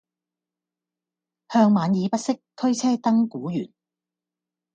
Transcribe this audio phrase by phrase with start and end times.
[1.49, 3.71] 向晚意不適，驅車登古原。